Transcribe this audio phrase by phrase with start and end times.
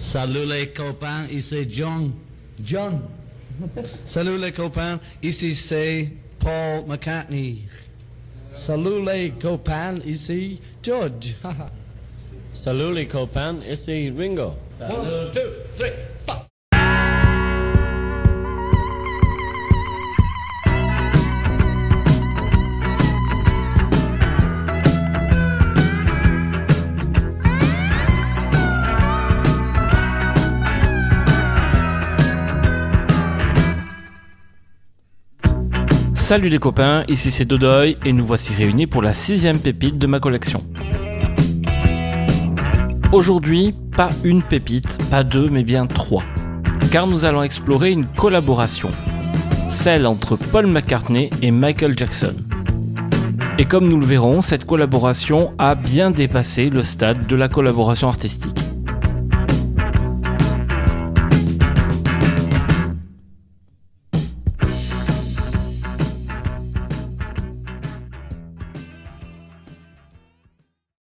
[0.00, 2.12] Salut les copains, ici John.
[2.64, 3.02] John.
[4.06, 7.66] Salut les copains, ici c'est Paul McCartney.
[8.50, 11.36] Salut les copains, ici George.
[12.52, 14.54] Salut les copains, ici Ringo.
[14.80, 15.40] One, two,
[15.76, 15.92] three,
[36.30, 40.06] Salut les copains, ici c'est Dodoy et nous voici réunis pour la sixième pépite de
[40.06, 40.62] ma collection.
[43.10, 46.22] Aujourd'hui, pas une pépite, pas deux, mais bien trois.
[46.92, 48.90] Car nous allons explorer une collaboration.
[49.68, 52.36] Celle entre Paul McCartney et Michael Jackson.
[53.58, 58.06] Et comme nous le verrons, cette collaboration a bien dépassé le stade de la collaboration
[58.06, 58.56] artistique.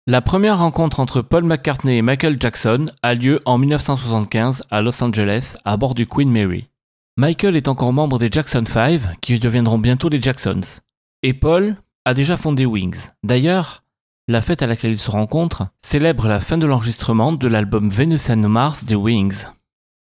[0.07, 5.03] La première rencontre entre Paul McCartney et Michael Jackson a lieu en 1975 à Los
[5.03, 6.69] Angeles à bord du Queen Mary.
[7.17, 10.81] Michael est encore membre des Jackson 5 qui deviendront bientôt les Jacksons.
[11.23, 13.09] Et Paul a déjà fondé Wings.
[13.23, 13.81] D'ailleurs,
[14.27, 18.29] la fête à laquelle ils se rencontrent célèbre la fin de l'enregistrement de l'album Venus
[18.29, 19.45] and Mars des Wings.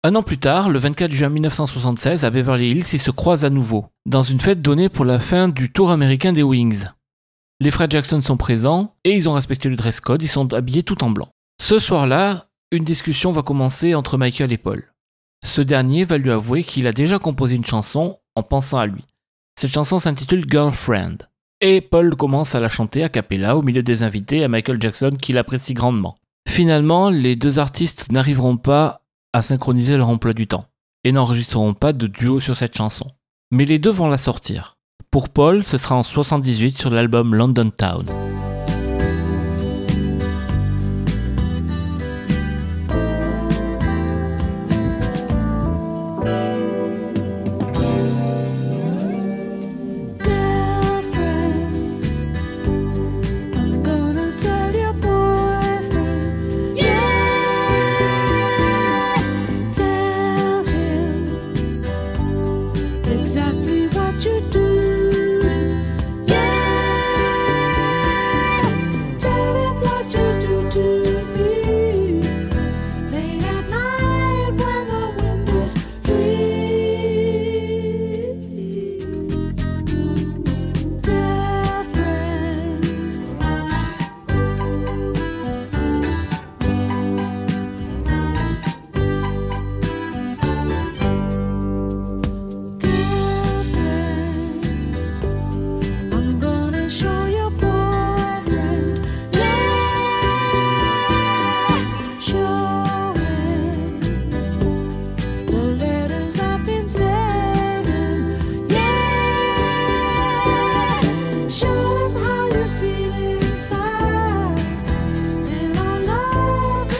[0.04, 3.50] Un an plus tard, le 24 juin 1976 à Beverly Hills, ils se croisent à
[3.50, 6.86] nouveau, dans une fête donnée pour la fin du tour américain des Wings.
[7.62, 10.82] Les frères Jackson sont présents et ils ont respecté le dress code, ils sont habillés
[10.82, 11.28] tout en blanc.
[11.60, 14.92] Ce soir-là, une discussion va commencer entre Michael et Paul.
[15.44, 19.04] Ce dernier va lui avouer qu'il a déjà composé une chanson en pensant à lui.
[19.56, 21.18] Cette chanson s'intitule Girlfriend.
[21.60, 25.12] Et Paul commence à la chanter a cappella au milieu des invités à Michael Jackson
[25.22, 26.16] qui l'apprécie grandement.
[26.48, 29.02] Finalement, les deux artistes n'arriveront pas
[29.32, 30.66] à synchroniser leur emploi du temps
[31.04, 33.12] et n'enregistreront pas de duo sur cette chanson.
[33.52, 34.78] Mais les deux vont la sortir.
[35.12, 38.06] Pour Paul, ce sera en 78 sur l'album London Town.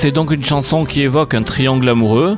[0.02, 2.36] C'est donc une chanson qui évoque un triangle amoureux.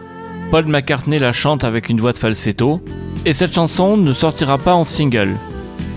[0.51, 2.83] Paul McCartney la chante avec une voix de falsetto.
[3.25, 5.35] Et cette chanson ne sortira pas en single.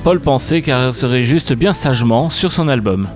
[0.06, 3.10] Paul pensait qu'elle serait juste bien sagement sur son album.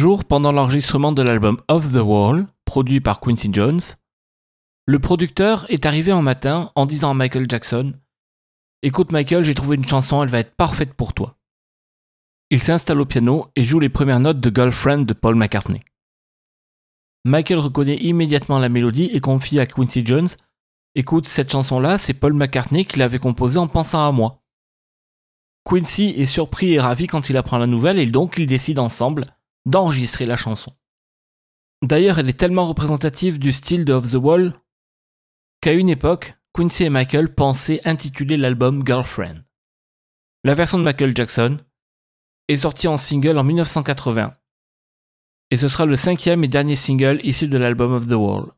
[0.00, 3.80] Jour, pendant l'enregistrement de l'album Off the Wall, produit par Quincy Jones,
[4.86, 7.92] le producteur est arrivé un matin en disant à Michael Jackson
[8.82, 11.36] Écoute Michael, j'ai trouvé une chanson, elle va être parfaite pour toi.
[12.48, 15.84] Il s'installe au piano et joue les premières notes de Girlfriend de Paul McCartney.
[17.26, 20.28] Michael reconnaît immédiatement la mélodie et confie à Quincy Jones
[20.94, 24.42] Écoute, cette chanson-là, c'est Paul McCartney qui l'avait composée en pensant à moi.
[25.68, 29.26] Quincy est surpris et ravi quand il apprend la nouvelle et donc ils décident ensemble
[29.66, 30.72] d'enregistrer la chanson.
[31.82, 34.54] D'ailleurs, elle est tellement représentative du style de Off the Wall
[35.60, 39.44] qu'à une époque, Quincy et Michael pensaient intituler l'album Girlfriend.
[40.44, 41.58] La version de Michael Jackson
[42.48, 44.34] est sortie en single en 1980
[45.50, 48.52] et ce sera le cinquième et dernier single issu de l'album Of the Wall.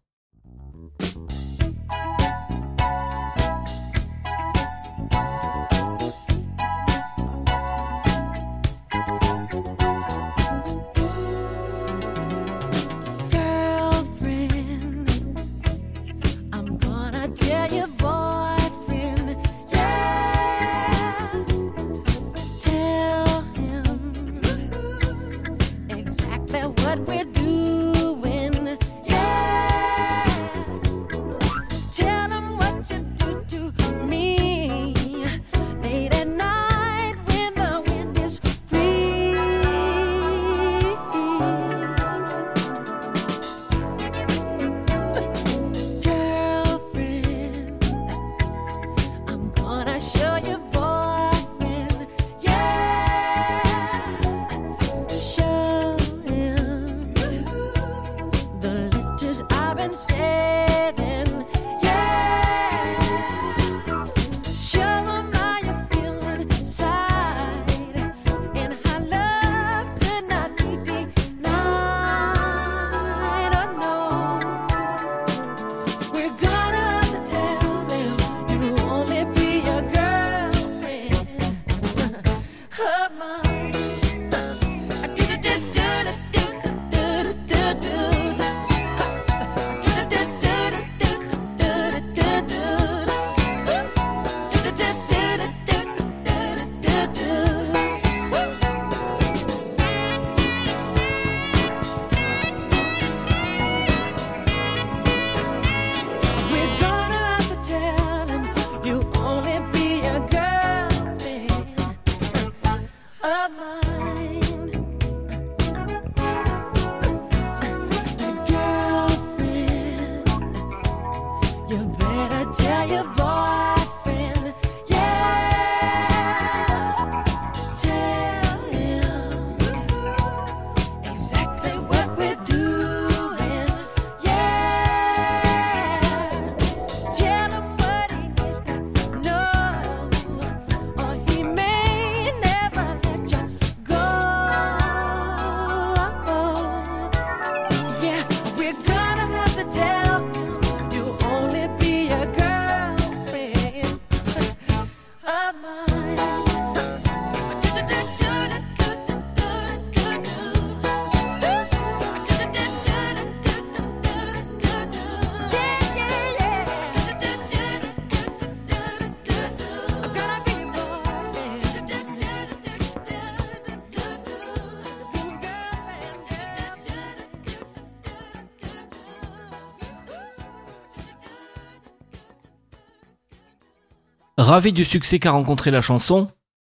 [184.42, 186.28] Ravi du succès qu'a rencontré la chanson,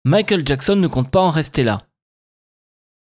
[0.05, 1.87] Michael Jackson ne compte pas en rester là.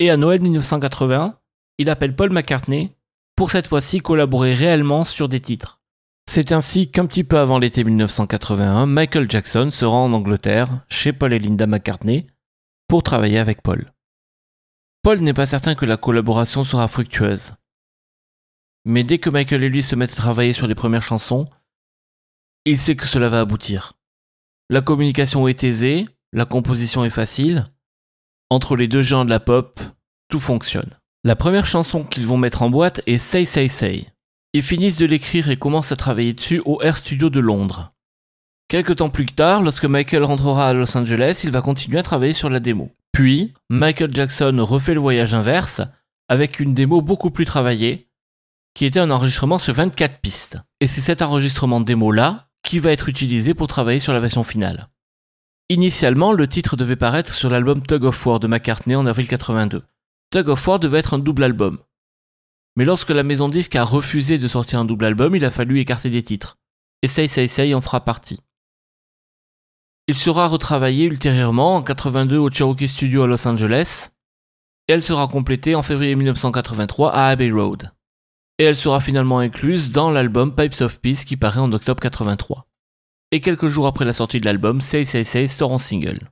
[0.00, 1.38] Et à Noël 1981,
[1.78, 2.92] il appelle Paul McCartney
[3.36, 5.80] pour cette fois-ci collaborer réellement sur des titres.
[6.28, 11.12] C'est ainsi qu'un petit peu avant l'été 1981, Michael Jackson se rend en Angleterre, chez
[11.12, 12.26] Paul et Linda McCartney,
[12.88, 13.92] pour travailler avec Paul.
[15.04, 17.54] Paul n'est pas certain que la collaboration sera fructueuse.
[18.84, 21.44] Mais dès que Michael et lui se mettent à travailler sur les premières chansons,
[22.64, 23.92] il sait que cela va aboutir.
[24.70, 27.70] La communication est aisée, la composition est facile.
[28.50, 29.80] Entre les deux géants de la pop,
[30.28, 30.90] tout fonctionne.
[31.24, 34.06] La première chanson qu'ils vont mettre en boîte est Say Say Say.
[34.52, 37.94] Ils finissent de l'écrire et commencent à travailler dessus au Air Studio de Londres.
[38.68, 42.34] Quelque temps plus tard, lorsque Michael rentrera à Los Angeles, il va continuer à travailler
[42.34, 42.94] sur la démo.
[43.12, 45.80] Puis, Michael Jackson refait le voyage inverse
[46.28, 48.10] avec une démo beaucoup plus travaillée,
[48.74, 50.58] qui était un enregistrement sur 24 pistes.
[50.80, 54.90] Et c'est cet enregistrement démo-là qui va être utilisé pour travailler sur la version finale.
[55.70, 59.84] Initialement, le titre devait paraître sur l'album Tug of War de McCartney en avril 82.
[60.30, 61.78] Tug of War devait être un double album.
[62.76, 65.80] Mais lorsque la maison disque a refusé de sortir un double album, il a fallu
[65.80, 66.58] écarter des titres.
[67.00, 68.40] Et Say Say Say en fera partie.
[70.06, 74.10] Il sera retravaillé ultérieurement en 82 au Cherokee Studio à Los Angeles,
[74.88, 77.92] et elle sera complétée en février 1983 à Abbey Road.
[78.60, 82.66] Et elle sera finalement incluse dans l'album Pipes of Peace qui paraît en octobre 83.
[83.30, 86.30] Et quelques jours après la sortie de l'album, Say Say Say sort en single.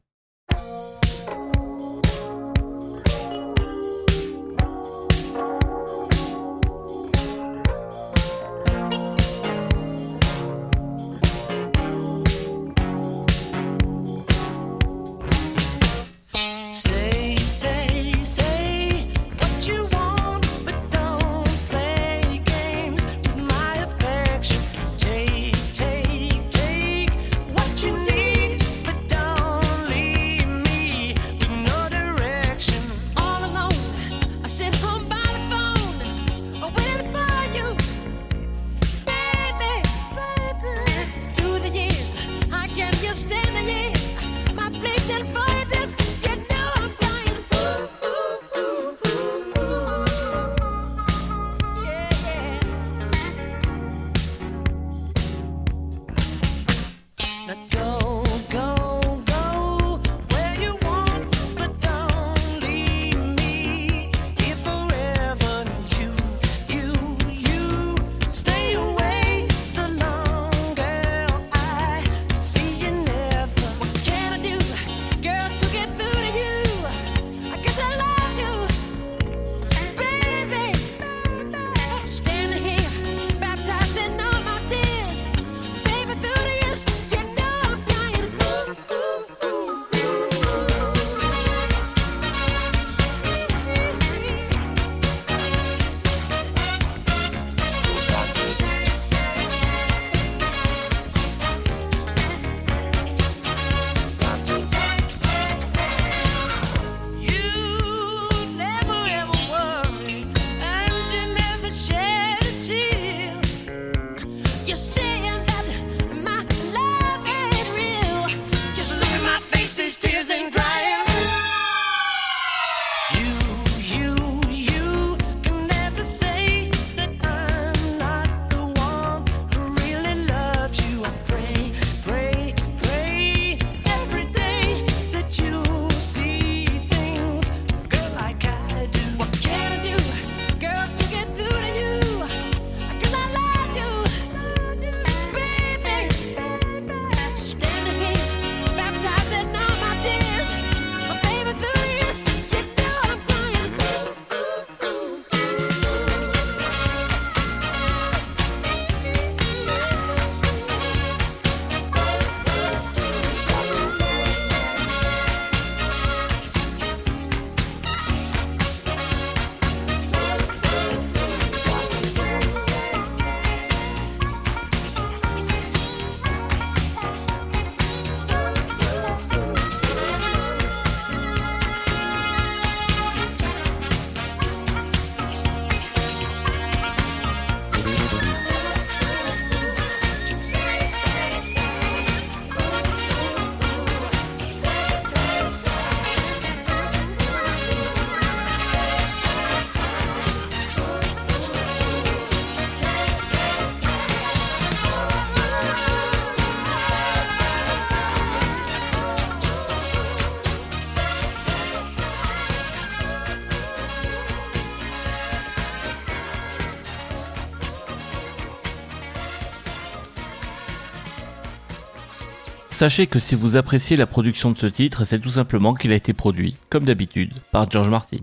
[222.76, 225.94] Sachez que si vous appréciez la production de ce titre, c'est tout simplement qu'il a
[225.94, 228.18] été produit, comme d'habitude, par George Martin.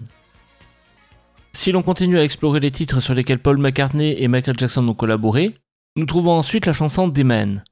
[1.54, 4.94] Si l'on continue à explorer les titres sur lesquels Paul McCartney et Michael Jackson ont
[4.94, 5.56] collaboré,
[5.96, 7.64] nous trouvons ensuite la chanson The Man.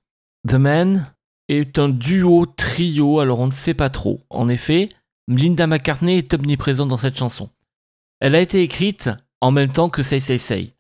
[0.47, 1.13] The Man
[1.49, 4.21] est un duo, trio, alors on ne sait pas trop.
[4.31, 4.89] En effet,
[5.27, 7.51] Linda McCartney est omniprésente dans cette chanson.
[8.21, 10.73] Elle a été écrite en même temps que Say Say Say.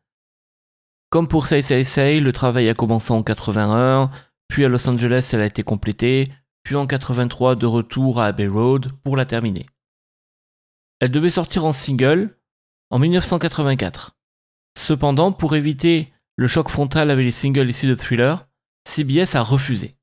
[1.11, 4.09] Comme pour Say Say Say, le travail a commencé en 81,
[4.51, 6.29] puis à Los Angeles elle a été complétée,
[6.63, 9.65] puis en 83 de retour à Abbey Road pour la terminer.
[10.99, 12.37] Elle devait sortir en single
[12.89, 14.17] en 1984.
[14.77, 18.45] Cependant, pour éviter le choc frontal avec les singles issus de Thriller,
[18.85, 19.95] CBS a refusé.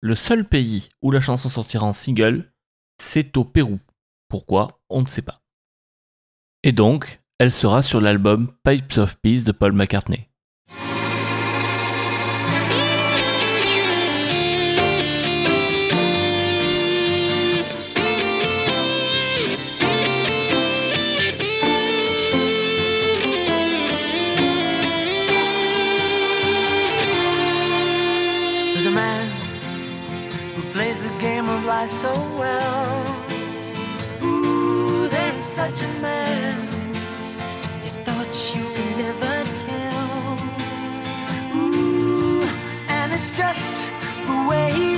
[0.00, 2.52] Le seul pays où la chanson sortira en single,
[3.02, 3.80] c'est au Pérou.
[4.28, 4.80] Pourquoi?
[4.88, 5.42] On ne sait pas.
[6.62, 10.28] Et donc, elle sera sur l'album Pipes of Peace de Paul McCartney.
[31.84, 33.04] Life so well.
[34.22, 36.54] Ooh, there's such a man.
[37.82, 40.38] His thoughts you can never tell.
[41.54, 42.42] Ooh,
[42.88, 43.90] and it's just
[44.26, 44.93] the way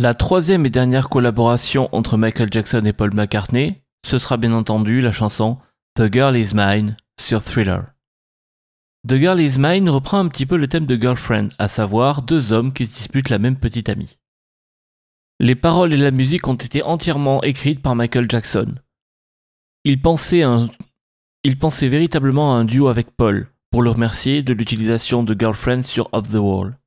[0.00, 5.00] La troisième et dernière collaboration entre Michael Jackson et Paul McCartney, ce sera bien entendu
[5.00, 5.58] la chanson
[5.96, 7.82] The Girl Is Mine sur Thriller.
[9.08, 12.52] The Girl Is Mine reprend un petit peu le thème de Girlfriend, à savoir deux
[12.52, 14.20] hommes qui se disputent la même petite amie.
[15.40, 18.76] Les paroles et la musique ont été entièrement écrites par Michael Jackson.
[19.82, 20.44] Il pensait,
[21.88, 26.28] véritablement à un duo avec Paul, pour le remercier de l'utilisation de Girlfriend sur Off
[26.28, 26.78] the Wall.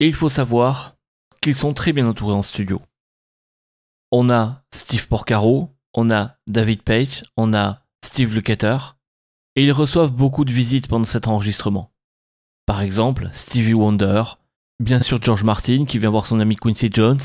[0.00, 0.97] Et il faut savoir
[1.54, 2.80] sont très bien entourés en studio.
[4.10, 8.96] On a Steve Porcaro, on a David Page, on a Steve Lukather,
[9.56, 11.92] et ils reçoivent beaucoup de visites pendant cet enregistrement.
[12.66, 14.22] Par exemple, Stevie Wonder,
[14.80, 17.20] bien sûr George Martin qui vient voir son ami Quincy Jones.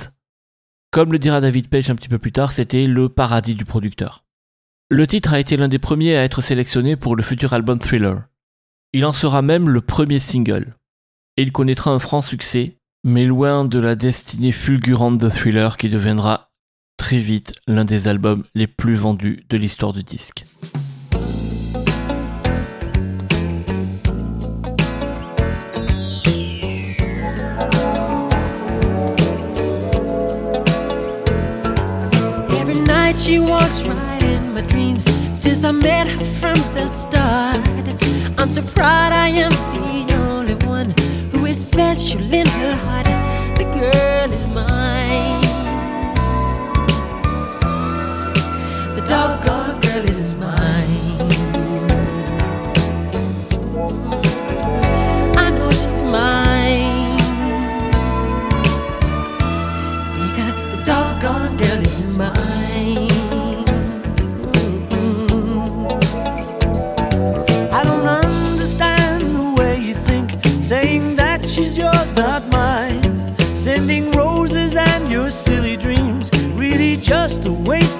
[0.91, 4.25] Comme le dira David Page un petit peu plus tard, c'était le paradis du producteur.
[4.89, 8.23] Le titre a été l'un des premiers à être sélectionné pour le futur album Thriller.
[8.93, 10.75] Il en sera même le premier single.
[11.35, 15.89] Et il connaîtra un franc succès, mais loin de la destinée fulgurante de Thriller qui
[15.89, 16.51] deviendra
[16.97, 20.45] très vite l'un des albums les plus vendus de l'histoire du disque.
[41.53, 43.05] Is special in her heart.
[43.59, 45.41] The girl is mine.
[48.95, 49.52] The doggone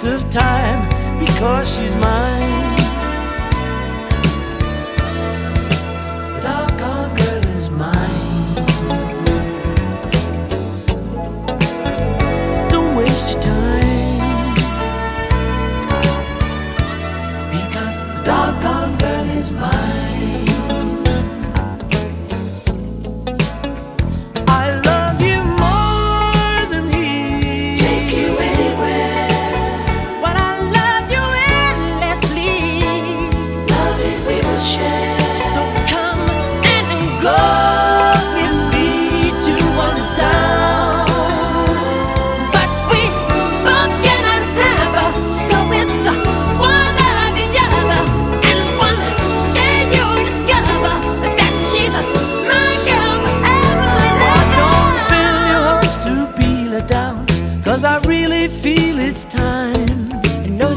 [0.05, 0.89] of time
[1.19, 2.62] because she's mine.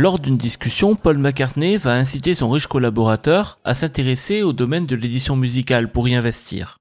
[0.00, 4.94] Lors d'une discussion, Paul McCartney va inciter son riche collaborateur à s'intéresser au domaine de
[4.94, 6.78] l'édition musicale pour y investir.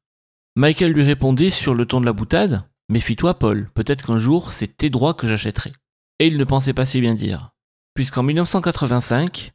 [0.56, 4.78] Michael lui répondit sur le ton de la boutade Méfie-toi, Paul, peut-être qu'un jour c'est
[4.78, 5.74] tes droits que j'achèterai.
[6.20, 7.50] Et il ne pensait pas si bien dire,
[7.96, 9.52] puisqu'en 1985,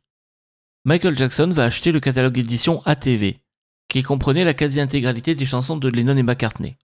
[0.85, 3.38] Michael Jackson va acheter le catalogue édition ATV,
[3.87, 6.79] qui comprenait la quasi-intégralité des chansons de Lennon et McCartney.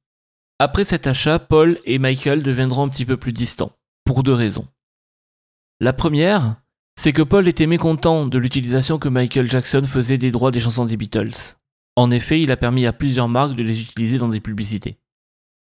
[0.60, 3.72] Après cet achat, Paul et Michael deviendront un petit peu plus distants,
[4.04, 4.68] pour deux raisons.
[5.80, 6.56] La première,
[6.98, 10.84] c'est que Paul était mécontent de l'utilisation que Michael Jackson faisait des droits des chansons
[10.84, 11.54] des Beatles.
[11.94, 14.98] En effet, il a permis à plusieurs marques de les utiliser dans des publicités.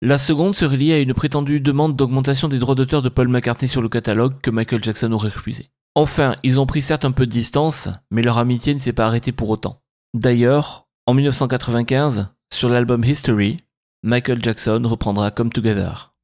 [0.00, 3.68] La seconde serait liée à une prétendue demande d'augmentation des droits d'auteur de Paul McCartney
[3.68, 5.68] sur le catalogue que Michael Jackson aurait refusé.
[5.94, 9.04] Enfin, ils ont pris certes un peu de distance, mais leur amitié ne s'est pas
[9.04, 9.82] arrêtée pour autant.
[10.14, 13.58] D'ailleurs, en 1995, sur l'album History,
[14.02, 16.14] Michael Jackson reprendra Come Together.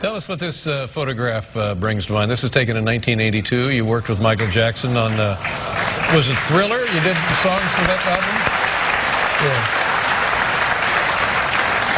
[0.00, 2.30] Tell us what this uh, photograph uh, brings to mind.
[2.30, 3.68] This was taken in 1982.
[3.68, 5.36] You worked with Michael Jackson on, uh,
[6.14, 6.78] was it Thriller?
[6.78, 8.34] You did the songs for that album?
[9.44, 9.60] Yeah.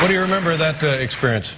[0.03, 1.55] What do you remember of that uh, experience?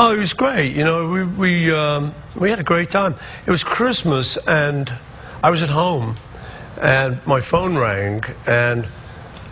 [0.00, 0.74] Oh, it was great.
[0.74, 3.14] You know, we we um, we had a great time.
[3.46, 4.92] It was Christmas, and
[5.44, 6.16] I was at home,
[6.80, 8.84] and my phone rang, and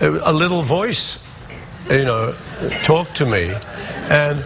[0.01, 1.18] it- a little voice,
[1.88, 2.35] you know,
[2.83, 3.55] talked to me,
[4.09, 4.44] and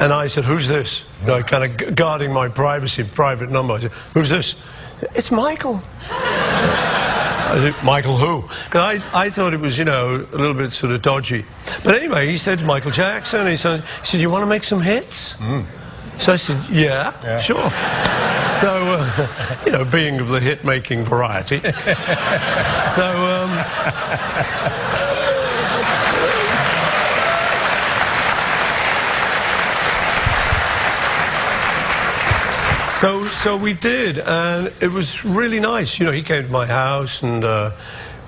[0.00, 3.74] and I said, "Who's this?" you know, kind of guarding my privacy, private number.
[3.74, 4.56] I said, Who's this?
[5.14, 5.80] It's Michael.
[6.10, 8.42] I said, Michael who?
[8.70, 11.44] 'Cause I, I thought it was, you know, a little bit sort of dodgy.
[11.84, 13.46] But anyway, he said Michael Jackson.
[13.46, 15.36] He said, he said you want to make some hits?
[16.18, 17.70] So I said, yeah, sure.
[18.60, 21.60] So, uh, you know, being of the hit-making variety.
[22.94, 23.50] so, um,
[33.00, 35.98] So, so we did, and it was really nice.
[35.98, 37.70] You know, he came to my house, and uh,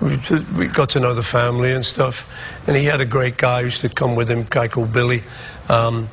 [0.00, 0.18] we,
[0.56, 2.32] we got to know the family and stuff.
[2.66, 4.90] And he had a great guy who used to come with him, a guy called
[4.90, 5.24] Billy.
[5.68, 6.08] Um,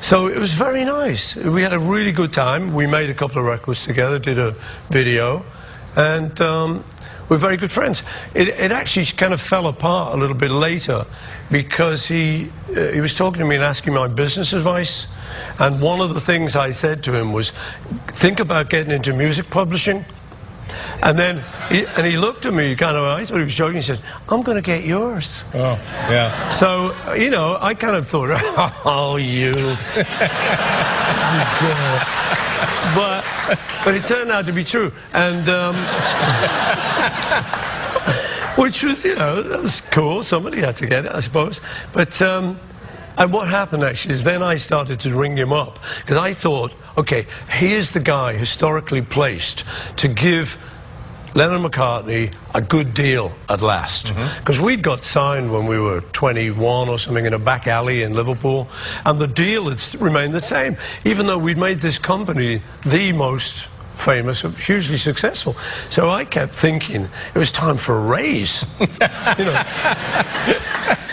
[0.00, 1.36] so it was very nice.
[1.36, 2.74] We had a really good time.
[2.74, 4.56] We made a couple of records together, did a
[4.90, 5.44] video,
[5.94, 6.84] and um,
[7.28, 8.02] we're very good friends.
[8.34, 11.06] It, it actually kind of fell apart a little bit later
[11.52, 15.06] because he, uh, he was talking to me and asking my business advice.
[15.58, 17.52] And one of the things I said to him was,
[18.08, 20.04] think about getting into music publishing.
[21.02, 23.76] And then, he, and he looked at me kind of, I thought he was joking.
[23.76, 25.44] He said, I'm going to get yours.
[25.52, 25.78] Oh,
[26.08, 26.48] yeah.
[26.50, 28.30] So, you know, I kind of thought,
[28.84, 29.52] oh, you.
[32.94, 33.24] but,
[33.84, 34.92] but it turned out to be true.
[35.12, 35.74] And, um,
[38.56, 40.22] which was, you know, that was cool.
[40.22, 41.60] Somebody had to get it, I suppose.
[41.92, 42.58] But, um,
[43.18, 46.72] and what happened actually is then I started to ring him up because I thought,
[46.96, 49.64] okay, here's the guy historically placed
[49.96, 50.56] to give
[51.34, 54.06] Lennon McCartney a good deal at last.
[54.06, 54.38] Mm-hmm.
[54.40, 58.12] Because we'd got signed when we were 21 or something in a back alley in
[58.12, 58.68] Liverpool,
[59.06, 63.66] and the deal had remained the same, even though we'd made this company the most
[63.94, 65.56] famous, hugely successful.
[65.90, 68.64] So I kept thinking it was time for a raise.
[68.80, 69.62] you know.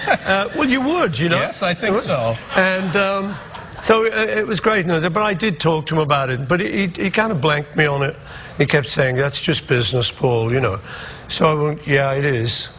[0.07, 1.37] Uh, well, you would, you know.
[1.37, 2.35] Yes, I think so.
[2.55, 3.35] And um,
[3.81, 4.87] so it, it was great.
[4.87, 6.47] But I did talk to him about it.
[6.47, 8.15] But he, he kind of blanked me on it.
[8.57, 10.79] He kept saying, "That's just business, Paul," you know.
[11.27, 12.69] So I went, "Yeah, it is,"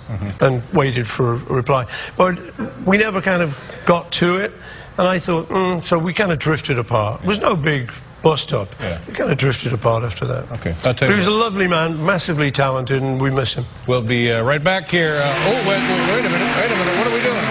[0.40, 1.86] and waited for a reply.
[2.16, 2.38] But
[2.84, 4.52] we never kind of got to it.
[4.98, 7.22] And I thought, mm, so we kind of drifted apart.
[7.22, 7.90] It was no big
[8.22, 8.68] bust up.
[8.80, 9.00] Yeah.
[9.06, 10.50] We kind of drifted apart after that.
[10.52, 13.54] Okay, I'll tell But he you was a lovely man, massively talented, and we miss
[13.54, 13.64] him.
[13.86, 15.16] We'll be uh, right back here.
[15.22, 16.56] Uh, oh, wait, wait, wait a minute.
[16.56, 16.98] Wait a minute.
[16.98, 17.46] What are we doing?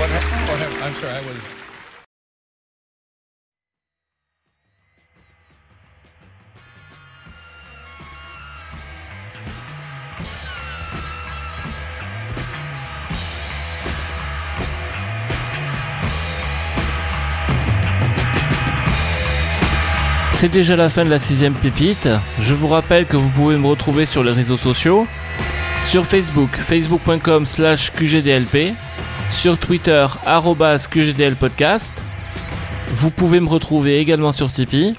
[0.00, 1.12] What what I'm sorry.
[1.12, 1.59] I was.
[20.40, 22.08] C'est déjà la fin de la sixième pépite.
[22.38, 25.06] Je vous rappelle que vous pouvez me retrouver sur les réseaux sociaux.
[25.84, 28.72] Sur Facebook, facebook.com slash QGDLP.
[29.30, 31.92] Sur Twitter, arrobas QGDLpodcast.
[32.88, 34.94] Vous pouvez me retrouver également sur Tipeee.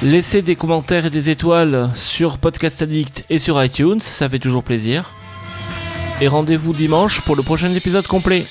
[0.00, 4.62] Laissez des commentaires et des étoiles sur Podcast Addict et sur iTunes, ça fait toujours
[4.62, 5.12] plaisir.
[6.20, 8.44] Et rendez-vous dimanche pour le prochain épisode complet.